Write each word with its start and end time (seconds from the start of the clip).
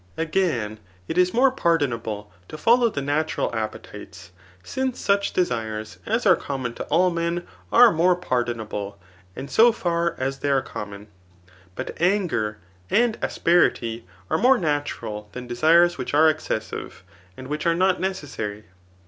Again, 0.17 0.79
it 1.07 1.15
is 1.19 1.31
more 1.31 1.51
pardon* 1.51 1.91
Digitized 1.91 1.91
by 1.93 1.97
Google 1.99 2.15
S62 2.15 2.23
THE 2.23 2.25
NICOMACHitAN 2.25 2.25
BOOK 2.25 2.25
VII. 2.25 2.31
able 2.33 2.45
to 2.47 2.57
follow 2.57 2.89
the 2.89 3.01
natural 3.03 3.55
appetites, 3.55 4.31
since 4.63 4.99
such 4.99 5.33
desires 5.33 5.99
as 6.07 6.25
are 6.25 6.35
common 6.35 6.73
to 6.73 6.83
all 6.85 7.11
men 7.11 7.45
are 7.71 7.91
more 7.91 8.15
pardonable, 8.15 8.99
and 9.35 9.51
so 9.51 9.71
hr 9.71 10.15
as 10.17 10.39
they 10.39 10.49
are 10.49 10.63
common. 10.63 11.05
But 11.75 11.95
anger 12.01 12.57
and 12.89 13.19
asperity 13.21 14.07
are 14.31 14.39
mo^e 14.39 14.59
natural 14.59 15.29
than 15.33 15.45
desires 15.45 15.99
which 15.99 16.15
are 16.15 16.31
excessive, 16.31 17.03
and 17.37 17.47
which 17.47 17.67
are 17.67 17.75
not 17.75 17.99
necessary. 18.01 18.63